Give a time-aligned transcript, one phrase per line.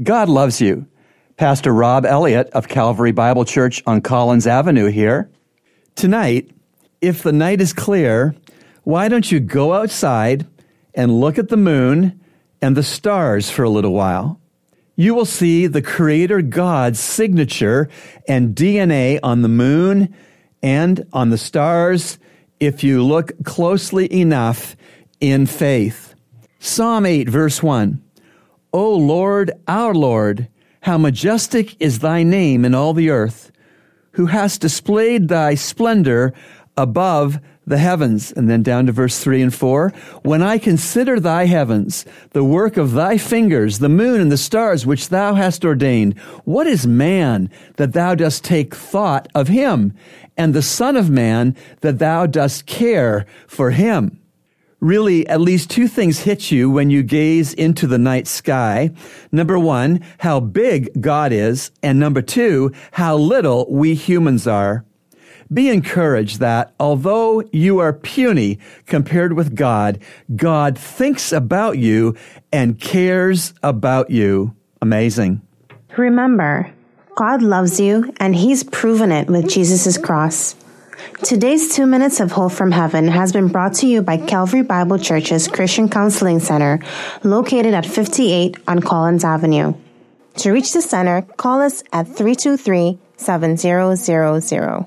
[0.00, 0.86] God loves you.
[1.36, 5.30] Pastor Rob Elliott of Calvary Bible Church on Collins Avenue here.
[5.96, 6.50] Tonight,
[7.00, 8.34] if the night is clear,
[8.84, 10.46] why don't you go outside
[10.94, 12.20] and look at the moon
[12.62, 14.40] and the stars for a little while?
[14.96, 17.88] You will see the Creator God's signature
[18.26, 20.14] and DNA on the moon
[20.62, 22.18] and on the stars
[22.60, 24.76] if you look closely enough
[25.20, 26.14] in faith.
[26.60, 28.02] Psalm 8, verse 1.
[28.72, 30.48] O Lord, our Lord,
[30.82, 33.52] how majestic is thy name in all the earth,
[34.12, 36.32] who hast displayed thy splendor
[36.76, 38.32] above the heavens.
[38.32, 39.90] And then down to verse 3 and 4.
[40.22, 44.86] When I consider thy heavens, the work of thy fingers, the moon and the stars
[44.86, 49.94] which thou hast ordained, what is man that thou dost take thought of him,
[50.36, 54.18] and the Son of Man that thou dost care for him?
[54.82, 58.90] Really at least two things hit you when you gaze into the night sky.
[59.30, 61.70] Number one, how big God is.
[61.82, 64.84] And number two, how little we humans are.
[65.52, 69.98] Be encouraged that although you are puny compared with God,
[70.34, 72.16] God thinks about you
[72.52, 74.56] and cares about you.
[74.80, 75.42] Amazing.
[75.96, 76.72] Remember,
[77.16, 80.56] God loves you and he's proven it with Jesus' cross.
[81.24, 84.98] Today's two minutes of hope from heaven has been brought to you by Calvary Bible
[84.98, 86.80] Church's Christian Counseling Center,
[87.22, 89.74] located at 58 on Collins Avenue.
[90.38, 94.86] To reach the center, call us at 323 7000.